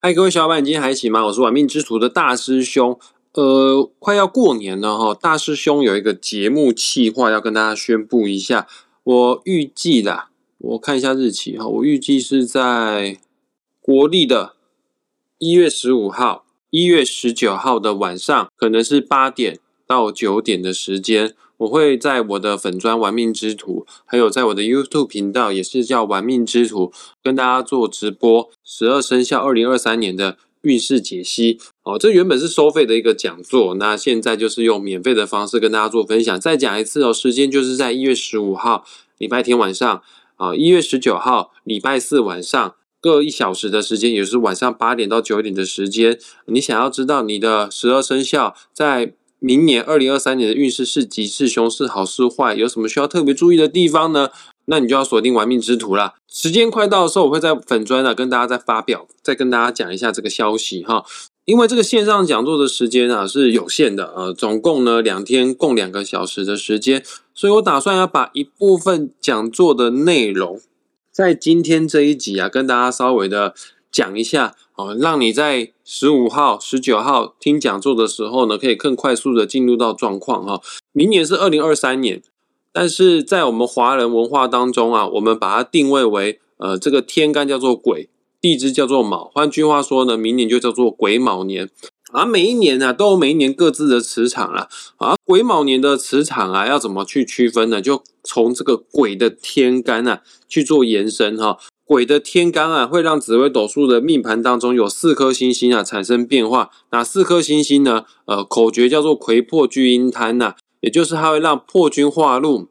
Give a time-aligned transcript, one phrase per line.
[0.00, 1.26] 嗨，各位小伙伴，今天还行吗？
[1.26, 2.96] 我是玩命之徒的大师兄。
[3.32, 8.68] 呃，快要过年了哈，大师兄有一个节目计划要跟大家宣布一下。
[9.02, 13.18] 我预计啦，我看一下日期哈，我预计是在
[13.80, 14.54] 国历的
[15.38, 21.34] 一月十五号、一月十九号的晚上，可能是八点到九点的时间。
[21.56, 31.58] 我会在我的粉砖玩命之徒，还有在我的 YouTube 频道，也是叫玩命之徒，跟大家做直播十二生肖二零二三年的运势解析。
[31.82, 36.38] 哦，这原本是收费的一个讲座，那现在就是用免费的方式跟大家做分享。
[36.38, 38.84] 再讲一次哦，时间就是在一月十五号
[39.16, 40.02] 礼拜天晚上，
[40.36, 46.18] 啊，一月十九号礼拜四晚上各一小时的时间，也是晚上八点到九点的时间。
[46.44, 49.14] 你想要知道你的十二生肖在？
[49.40, 54.30] 明年二零二三年的运势是吉是凶是好是坏，有什么需要特别注意的地方呢？
[54.68, 56.14] 那你就要锁定玩命之徒啦。
[56.28, 61.04] 时间快到的时候，我会在粉砖啊跟大家再发表，再跟大家讲一下这个消息哈。
[61.44, 67.02] 因为这个线上讲座的时间啊是有限的，呃，总共呢两天共两个小时的时间，
[67.34, 70.60] 所以我打算要把一部分讲座的内容，
[71.10, 73.54] 在今天这一集啊跟大家稍微的。
[73.90, 80.60] 讲一下哦，让你在十五号、十九号听讲座的时候呢，可以更快速的进入到状况哈。
[80.92, 82.22] 明年是二零二三年，
[82.80, 88.08] 但是在我们华人文化当中啊，我们把它定位为呃，这个天干叫做癸，
[88.40, 89.32] 地支叫做卯。
[89.34, 91.68] 换句话说呢，明年就叫做癸卯年。
[92.12, 94.68] 啊，每一年呢都有每一年各自的磁场啊。
[94.98, 97.82] 啊，癸卯年的磁场啊，要怎么去区分呢？
[97.82, 101.58] 就从这个癸的天干啊去做延伸哈。
[101.84, 106.70] 鬼的天干啊，会让紫微斗数的命盘当中有四颗星星啊产生变化。
[106.92, 108.04] 哪四颗星星呢？
[108.26, 112.68] 呃，口诀叫做魁破巨阴贪呐，也就是它会让破军化禄，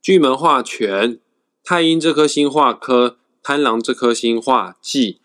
[0.00, 1.18] 巨门化权，
[1.64, 5.18] 太阴这颗星化科，贪狼这颗星化忌。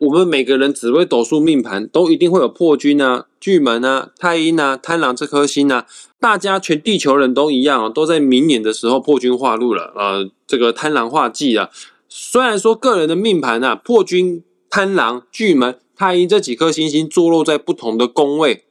[0.00, 5.86] 我们每个人紫微斗数命盘都一定会有破军啊、巨门啊、太阴啊、贪狼这颗星啊。
[6.20, 9.92] 大家全地球人都一样啊，都在明年的时候破军化禄了。
[9.96, 11.70] 呃，这个贪狼化忌啊。
[12.08, 18.64] 虽然说个人的命盘啊，破军、贪狼、巨门、太阴这几颗星星坐落在不同的宫位，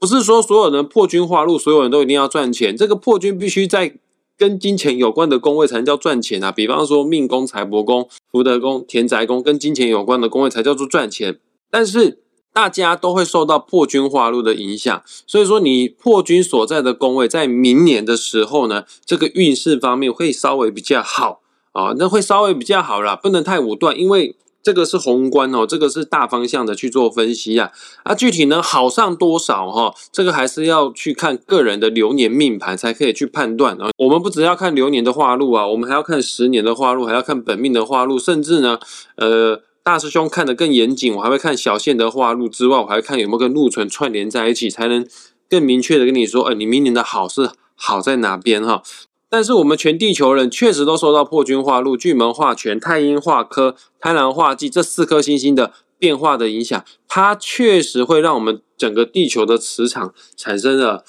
[0.00, 2.74] 不是说所有人破军化禄，所有人都一定要赚钱。
[2.74, 3.94] 这个破军必须在
[4.38, 6.50] 跟金钱有关的宫位才能叫赚钱啊。
[6.50, 11.38] 比方说命宫、财帛宫、福德宫、田宅宫，跟金钱有关的宫位才叫做赚钱。
[11.70, 12.18] 但是
[12.52, 21.42] 大家都会受到破军化禄的影响，所以说你破军所在的宫位，在明年的时候呢，这个运势方面会稍微比较好。
[21.72, 27.70] 啊，那会稍微比较好啦，不能太武断，因为这个是宏观哦，这个是大方向的去做分析啊。
[28.04, 33.90] 啊，具体呢好上多少哈，这个还是要去看个人的流年命盘才可以去判断啊。
[33.96, 38.78] 我们不只要看流年的化禄啊，我们还要看十年的化禄，还要看本命的化禄，甚至呢，
[39.16, 45.06] 呃，大师兄看得更严谨，我还会看小线的化路之外，我还会看有没有跟禄存串联在一起，才能
[45.48, 48.82] 更明确的跟你说，呃，你明年的好是好在哪边哈。
[49.30, 61.04] 但是我们全地球人确实都受到破军化禄、巨门化权、太阴化科、贪狼化忌这四颗星星的变化的影响，它确实会让我们整个地球的磁场产生了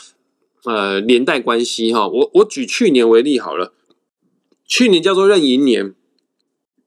[0.66, 2.08] 呃连带关系哈。
[2.08, 3.74] 我我举去年为例好了，
[4.68, 5.96] 去年叫做壬寅年，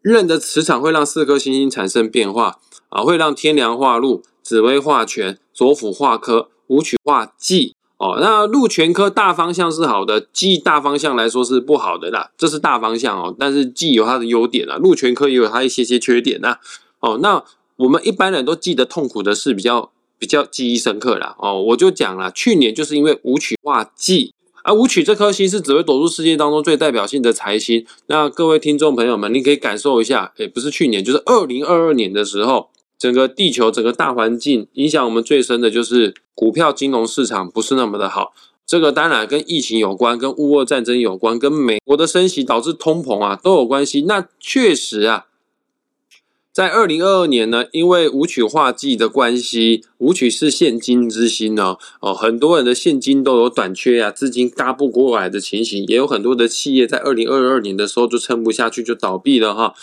[0.00, 7.74] 壬的磁场会让四颗星星产生变化啊，会让天梁化禄、紫微化权、左辅化科、武曲化忌。
[7.96, 13.34] 哦，那禄全科大方向是好的，忌大方向来说是不好的啦，这是大方向哦。
[13.38, 16.58] 但是忌有它的优点啊，禄全科也有它一些些缺点呐。
[16.98, 17.42] 哦，那
[17.76, 21.36] 我们一般人都记得痛苦的事比较比较记忆深刻啦。
[21.38, 24.34] 哦，我就讲了，去年就是因为武曲化忌，
[24.64, 27.86] 而舞曲这颗星是紫微斗数世界当中最代表性的财星。
[28.08, 32.70] 那各位听众朋友们，你可以感受一下，诶，不是去年，就是二零二二年的时候。
[33.04, 38.32] 整个地球整个大环境影响我们最深的就是股票金融市场不是那么的好，
[38.64, 44.00] 这个当然跟疫情有关，跟乌俄战争有关，跟美国的升息导致通膨啊都有关系。
[44.08, 45.26] 那确实啊，
[46.50, 59.74] 在二零二二年呢，因为五曲化忌的关系，五曲是现金之星呢，哦，很多人的现金都有短缺啊，资金嘎不过来的情形，也有很多的企业在二零二二年的时候就撑不下去就倒闭了哈。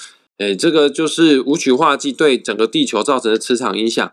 [0.42, 4.12] 哎，这个就是五曲化忌对整个地球造成的磁场影响。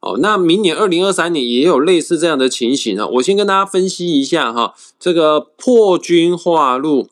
[0.00, 3.06] 哦，那明年二零二三年也有类似这样的情形啊。
[3.06, 7.08] 我先跟大家分析一下哈，这个破军化禄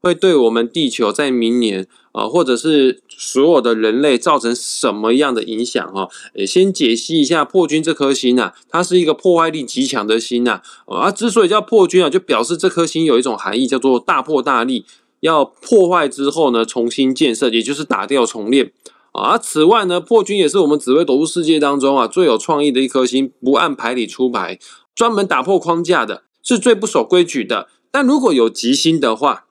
[0.00, 6.08] 会对我们地球在明年啊，或者是所有的人类造成什么样的影响哈？
[6.36, 10.62] 诶，先解析一下破军这颗星啊，它是一个破坏力极强的星呐。
[10.86, 14.84] 啊，之所以叫破军啊，就表示这颗星有一种含义，叫做大破大立。
[15.26, 18.72] 要破坏之后呢，重新建设，也就是打掉重练
[19.12, 19.36] 啊。
[19.36, 24.58] 此外呢，破军也是我们紫微斗数世界当中啊最有创意的一颗星，不按牌理出牌，
[24.94, 27.68] 专门打破框架的，是最不守规矩的。
[27.90, 29.46] 但如果有吉星的话，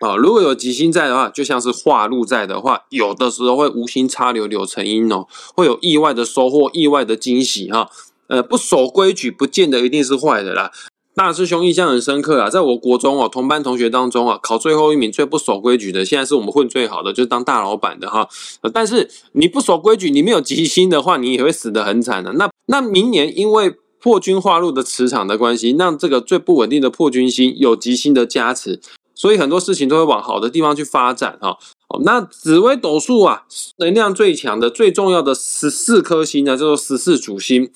[0.00, 7.90] 啊，如果有吉星在的话，就像是化禄在的话，有的时候会无心插柳柳成荫哦，会有意外的收获、意外的惊喜哈。
[8.28, 10.72] 呃，不守规矩，不见得一定是坏的啦。
[11.16, 18.28] 大师兄印象很深刻啊，在我国中哦，同班同学当中啊，考最后一名、最不守规矩的，现在是我们混最好的，就是当大老板的哈。
[18.70, 22.34] 但是你不守规矩，你没有吉星的话，你也会死得很惨的。
[22.34, 28.78] 那那明年因为破军化禄的磁场的关系，让这个最不稳定的破军星有吉星的加持。
[29.14, 31.56] 所以很多事情都会往好的地方去发展哈。
[31.88, 33.44] 哦，那紫微斗数啊，
[33.78, 37.70] 能量最强的、最重要的十四颗星呢，叫做十四主星。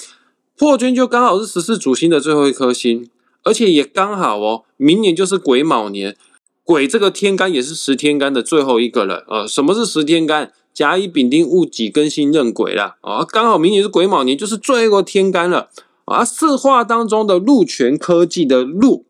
[0.59, 3.09] 破军就刚好是十四主星的最后一颗星，
[3.51, 6.17] 而且也刚好哦，明年就是癸卯年，
[6.63, 9.25] 癸这个天干也是十天干的最后一个了。
[9.27, 10.53] 呃，什么是十天干？
[10.73, 12.95] 甲乙丙丁戊己庚辛壬癸了。
[13.01, 15.69] 啊，刚好明年是癸卯年，就是最后一个天干了。
[16.05, 19.05] 啊，四化当中的禄全科技的禄。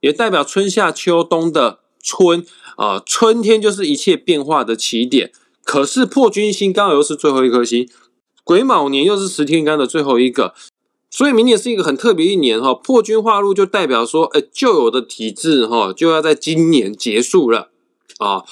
[0.00, 2.44] 也代表春夏秋冬的春
[2.76, 5.30] 啊，春天就是一切变化的起点。
[5.62, 7.88] 可是破军星刚好又是最后一颗星，
[8.42, 10.52] 癸卯年又是十天干的最后一个，
[11.12, 12.72] 所以明年是一个很特别一年哈。
[12.72, 17.68] 破军化禄就代表说，哎，旧有的体制哈就要在今年结束了
[18.18, 18.42] 啊。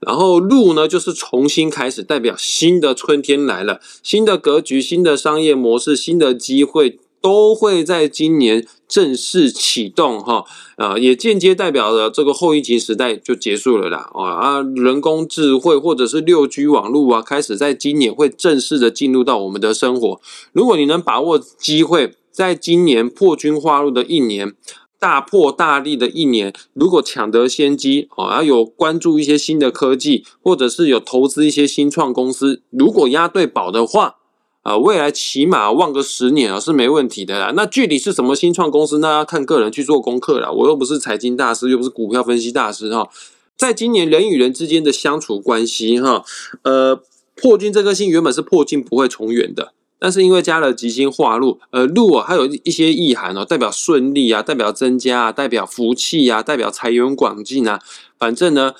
[0.00, 6.98] 然后禄呢就是重新开始，代表新的春天来了，新的格局、新的商业模式、新的机会。
[7.20, 10.44] 都会在今年正式启动，哈，
[10.76, 20.20] 啊，也间接代表了这个后疫情时代就结束了啦，啊啊，人工智慧或者是六 G 网络啊，开始在今年会正式的进入到我们的生活。
[20.52, 24.54] 如果你能把握机会，在今年破军化入的一年，
[24.98, 34.16] 大破大立的一年，如果抢得先机，啊，有关注一些新的科技，或者是有投资一些新创公司，如果押对宝的话。
[34.62, 37.52] 啊，未来起码望个十年啊是没问题的啦。
[37.56, 40.52] 那具体是什么新创公司，那要看个人去做功课了。
[40.52, 43.08] 我又不是财经大师，又不是股票分析大师哈。
[43.56, 46.22] 在今年人与人之间的相处关系哈，
[46.62, 47.00] 呃，
[47.34, 57.80] 破军这颗星原本是破镜不会重圆的，但是因为加了吉星化禄，呃，禄啊还有一些意涵哦，代表顺利啊，代表增加啊，代表福气啊，代表财源广进啊，
[58.18, 58.74] 反正呢。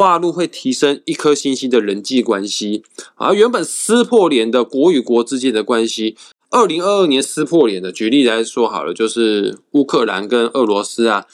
[0.00, 2.82] 化禄会提升一颗星星的人际关系，
[3.16, 6.16] 而原本撕破脸的国与国之间的关系，
[6.48, 11.26] 二零二二年撕破脸的，举例来说好了，就是乌克兰跟俄罗斯啊，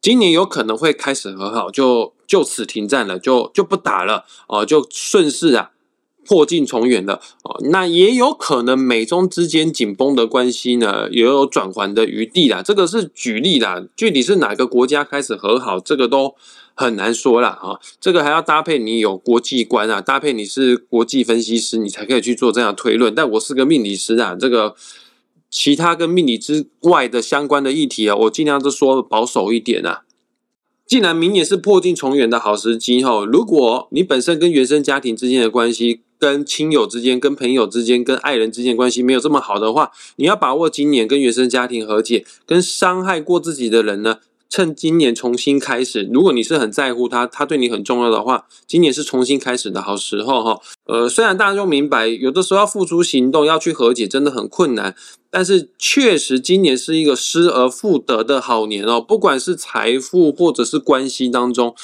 [0.00, 5.72] 今年有可能会开始和好，就就此停战了，就就不打了，哦，就顺势啊。
[6.26, 12.62] 破镜重圆的哦，那也有可能美中之间紧绷的关系呢，也有转圜的余地啦。
[12.62, 16.34] 这个是举例啦，具体是哪个国家开始和好，这个都
[16.74, 17.80] 很难说了啊。
[18.00, 23.14] 这个还要搭配你有国际观啊，搭配你是国际分析师，你才可以去做这样推论。
[23.14, 24.76] 但我是个命理师啊，这个
[25.50, 30.02] 其他跟命理之外的相关的议题啊，我尽量都说保守一点啊。
[30.86, 44.18] 既然明年是破镜重圆的好时机哈，如果你本身跟原生家庭之间的关系，跟亲友之间、跟朋友之间、跟爱人之间关系没有这么好的话，你要把握今年跟原生家庭和解，跟伤害过自己的人呢，
[44.50, 46.06] 趁今年重新开始。
[46.12, 50.60] 如果你是很在乎他，他对你很重要的话，今年是重新开始的好时候哈。
[50.84, 54.94] 呃，虽然大家都明白，有的时候要付出行动，要去和解，真的很困难，
[55.30, 61.74] 但是确实今年是一个失而复得的好年哦，不管是财富或者是关系当中。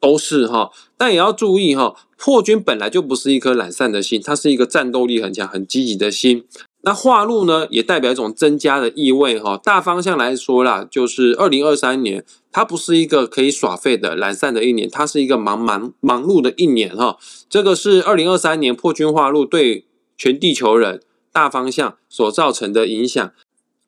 [0.00, 6.44] 都是哈，但也要注意哈，破军本来就不是一颗懒散的心，它是一个战斗力很强、很积极的心。
[6.82, 9.56] 那化禄呢，也代表一种增加的意味哈。
[9.62, 17.16] 大方向来说啦，就是二零二三年，它不是一个可以耍废的懒散的一年，它是一个忙忙忙碌的一年哈。
[17.48, 19.84] 这个是二零二三年破军化禄对
[20.16, 21.00] 全地球人
[21.32, 23.32] 大方向所造成的影响。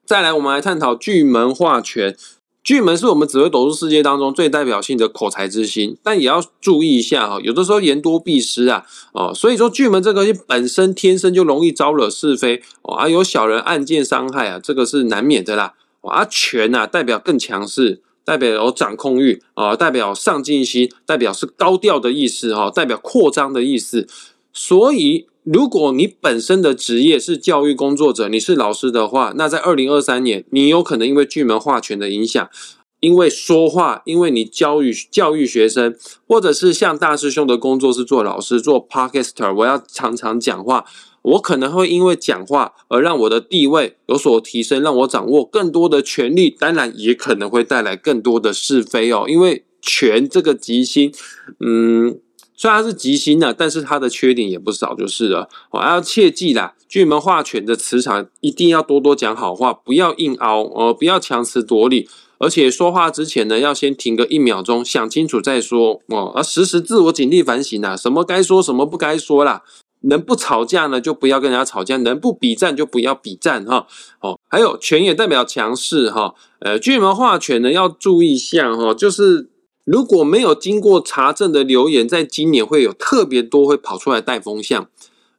[0.07, 2.17] 再来，我们来探讨巨门化权。
[2.63, 15.75] 巨门是我们紫微斗数世界当中最代表性的口才之星，但也要注意一下哈，有的时候言多必失啊，哦，所以说巨门这个本身天生就容易招惹是非哦，啊，有小人暗箭伤害啊，这个是难免的啦。
[16.03, 24.07] 啊，权啊代表更强势，代表有掌控欲啊，代表上进心，代表是高调的意思哈，代表扩张的意思，
[24.53, 25.27] 所以。
[25.53, 32.49] 如果你本身的职业是教育工作者，你是老师的话，那在二零二三年，你有可能因为巨门化权的影响，
[33.01, 35.97] 因为说话，因为你教育教育学生，
[36.29, 40.85] 或者是像大师兄的工作是做老师做 podcaster，我要常常讲话，
[41.23, 51.13] 我可能会因为讲话而让我的地位有所提升，让我掌握更多的权利，当然也可能会带来更多的是非哦，因为权这个吉星，
[51.59, 52.21] 嗯。
[52.61, 55.49] 虽然是吉星呢，但是它的缺点也不少，就是了。
[55.71, 62.07] 哦，要切记啦，巨门化权的磁场一定要多多讲好话，不要硬凹，呃，不要强词夺理，
[62.39, 66.03] 而且说话之前呢，要先停个一秒钟，想清楚再说。
[66.09, 69.63] 哦，要时时自我警惕反省啊，什么该说，什么不该说啦。
[70.03, 73.87] 能不吵架呢，就不要跟人家吵架；能不比战，就不要比战哈。
[74.21, 76.35] 哦，还有权也代表强势哈。
[76.59, 79.49] 呃，巨门化权呢，要注意一下哈，就是
[79.91, 84.89] 如果没有经过查证的留言，在今年会有特别多会跑出来带风向，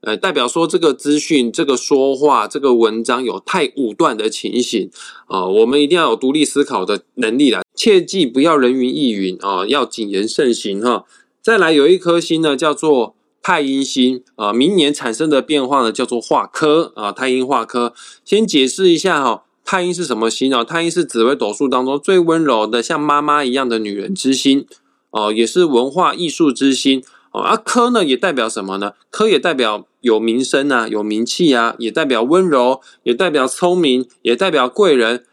[0.02, 4.92] 呃，代表说这个资讯、这个说话、这个文章有太武断的情形
[5.28, 5.48] 啊。
[5.48, 11.06] 我们一定要有独立思考的能力啦，切记不要人云亦云啊，要谨言慎行哈。
[11.42, 13.16] 再来有一颗星呢，叫做。
[13.44, 17.12] 太阴星啊，明年产生的变化呢，叫做化科啊。
[17.12, 17.92] 太阴化科，
[18.24, 20.64] 先解释一下哈，太阴是什么星哦？
[20.64, 24.66] 太阴是紫微斗数当中最温柔的，像妈妈一样的女人之星
[25.12, 27.42] 哦，也是文化艺术之星哦。
[27.42, 28.94] 而科呢，也代表什么呢？
[29.10, 35.26] 科也代表有名声啊，有名气啊，也代表温柔，也代表聪明，也代表贵人。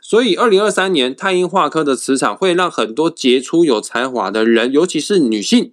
[0.00, 5.72] 所以，二零二三年太阴化科的磁场会让很多杰出有才华的人，尤其是女性。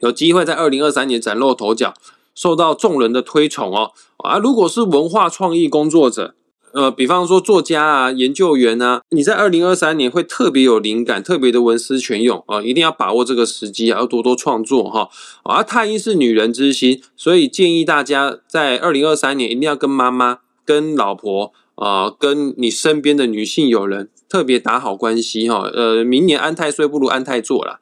[0.00, 1.94] 有机会在二零二三年崭露头角，
[2.34, 3.92] 受到众人的推崇哦。
[4.18, 6.34] 啊，如果是文化创意工作者，
[6.74, 15.08] 呃，比方说作家啊、研究员啊，你在二零二三年会特别有灵感，特别的文思泉涌啊，一定要把握这个时机，要多多创作哈。
[15.44, 25.70] 啊，太阴是女人之心，所以建议大家在二零二三年一定要跟妈妈、跟老婆啊、跟你身边的女性友人特别打好关系哈。
[25.72, 27.78] 呃，明年安太岁不如安太做了。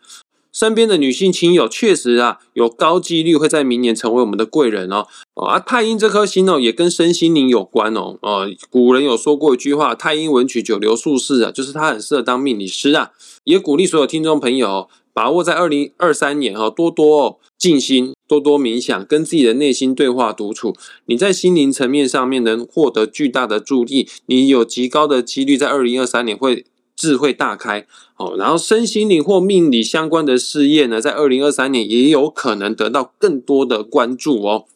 [0.53, 5.07] 身边的女性亲友确实啊，有高几率会在明年成为我们的贵人哦。
[5.35, 8.19] 啊，太阴这颗星哦，也跟身心灵有关哦。
[8.21, 13.13] 哦，古人有说过一句话：“太阴文曲，九流术士啊，就是他很适合当命理师啊。”
[13.45, 20.77] 也鼓励所有听众朋友把握在二零二三年哈，多多静心，多多冥想，跟自己的内心对话独处。
[21.07, 26.67] 你在心灵层面上面能获得巨大的助力，你有极高的几率在二零二三年会。
[27.03, 27.85] 智慧大开，
[28.17, 34.67] 哦，然后身心灵或命理相关的事业呢，在二零二三年也有可能得到更多的关注哦。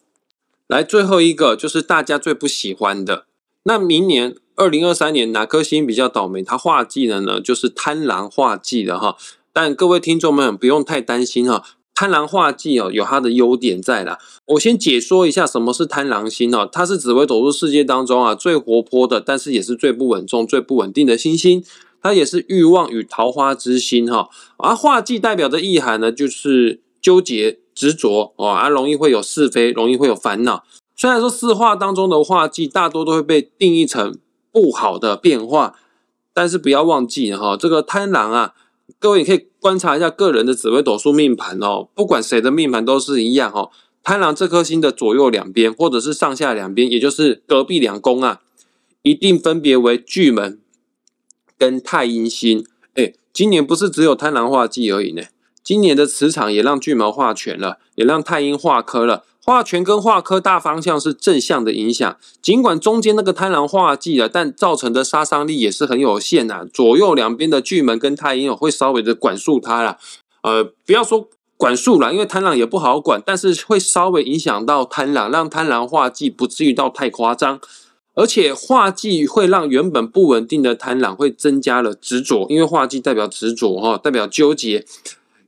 [0.66, 3.26] 来，最后一个就是大家最不喜欢的，
[3.62, 6.42] 那明年二零二三年哪颗星比较倒霉？
[6.42, 9.16] 它化忌的呢，就是贪狼化忌的哈。
[9.52, 11.62] 但各位听众们不用太担心哈，
[11.95, 14.18] 贪狼化忌哦，有它的优点在啦。
[14.47, 21.62] 我先解说一下什么是贪狼星哦，它是紫微斗数世界当中啊最活泼的，但是也是最不稳重、最不稳定的星星。
[22.02, 30.64] 它也是欲望与桃花之心哈，而画忌代表的意涵呢，就是纠结、执着哦，而容易会有是非，容易会有烦恼。
[30.96, 34.16] 虽然说四化当中的画忌大多都会被定义成
[34.52, 35.74] 不好的变化，
[36.32, 38.54] 但是不要忘记哈，这个贪狼啊，
[38.98, 43.70] 各位你可以观察一下个人的紫微斗数命盘哦，不管谁的命盘都是一样哦。
[44.02, 48.40] 贪狼这颗星的左右两边，或者是上下两边，也就是隔壁两宫啊，
[49.02, 50.60] 一定分别为巨门。
[51.58, 55.22] 跟太阴星，哎，今年不是只有贪狼化忌而已呢。
[55.62, 59.25] 今年的磁场也让巨门化权了，也让太阴化科了。
[59.42, 66.64] 化权跟化科大方向是正向的影响，尽管中间那个贪狼化忌了，但造成的杀伤力也是很有限呐。
[66.72, 69.98] 左右两边的巨门跟太阴，会稍微的管束它了。
[70.42, 77.60] 呃，不要说管束了，因为贪狼也不好管，但是会稍微影响到贪狼，让贪狼化忌不至于到太夸张。
[78.16, 84.85] 而且画忌会让原本不稳定的贪婪会增加了执着，因为画忌代表执着哈，代表纠结。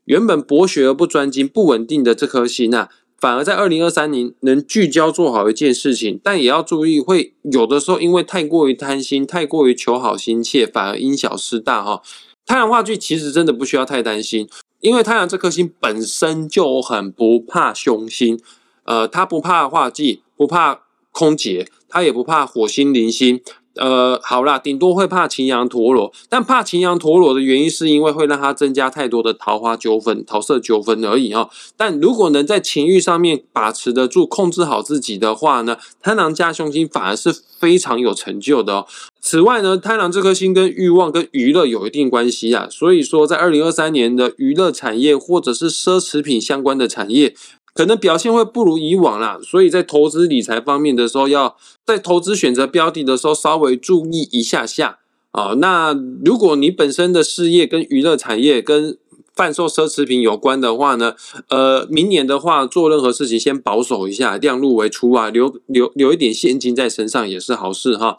[0.04, 12.02] 原本博学而不专精、不稳定的这颗心啊，反而在二零二三年能聚焦做好一件事情，但也要注意，会有的时候因为太过于贪心、太过于求好心切，反而因小失大哈。
[12.44, 14.48] 太阳画剧其实真的不需要太担心，
[14.80, 18.38] 因为太阳这颗星本身就很不怕凶星，
[18.84, 21.68] 呃，他不怕画忌，不怕空劫。
[21.88, 23.40] 他也不怕火星、零星，
[23.76, 31.48] 呃，好啦，顶多会怕擎羊陀螺，但怕擎羊陀螺的原因是因为会让他增加太多的桃花纠纷、桃色纠纷而已哈。
[31.76, 38.86] 但如果能在情欲上面把持得住、控制好自己的话呢，贪狼加凶星反而是非常有成就的哦。
[39.20, 47.34] 此外呢，贪狼这颗星跟欲望、跟娱乐有一定关系啊，所以说在二零二三年的娱乐产业或者是奢侈品相关的产业。
[47.78, 51.56] 可能表现会不如以往啦，所以在投资理财方面的时候，要
[51.86, 54.98] 在投资选择标的的时候稍微注意一下下
[55.30, 55.54] 啊。
[55.58, 55.94] 那
[56.24, 58.98] 如果你本身的事业跟娱乐产业跟
[59.32, 61.14] 贩售奢侈品有关的话呢，
[61.50, 68.18] 呃，明年的话做任何事情先保守一下，量入为出啊，留留留一点现金在身上也是好事哈。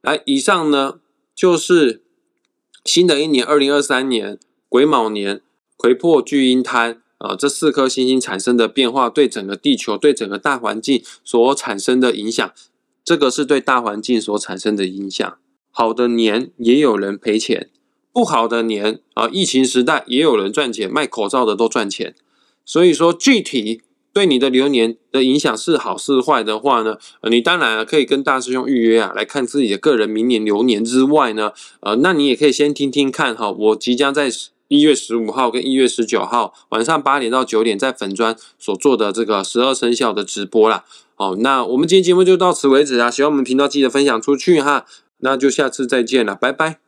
[0.00, 0.94] 来，以上呢
[1.34, 2.00] 就是
[2.86, 4.38] 新的一年二零二三年
[4.70, 5.42] 癸卯年，
[5.76, 7.02] 癸破巨婴贪。
[7.26, 12.52] 呃这四颗星星产生的变化对整个地球、对整个大环境所产生的影响，
[13.04, 15.36] 这个是对大环境所产生的影响。
[15.70, 17.68] 好的年也有人赔钱，
[18.12, 22.14] 不好的年啊，疫情时代也有人赚钱，卖口罩的都赚钱。
[22.64, 34.30] 所以说，具体对你的流年的影响是好是坏的话呢，呃，你当然可以跟大师兄预约啊，来看自己的个人明年流年之外呢，呃，那你也可以先听听看哈，我即将在
[34.74, 40.84] 一月十五号跟一月十九号晚上八点到九点在粉砖所做的这个十二生肖的直播啦。
[41.16, 44.84] 哦，那我们今天节目就到此为止啊，喜欢我们频道记得分享出去哈。
[45.18, 46.83] 那就下次再见了，拜拜。